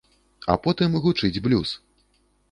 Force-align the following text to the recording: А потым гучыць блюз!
А 0.53 0.53
потым 0.63 0.95
гучыць 1.03 1.41
блюз! 1.49 1.75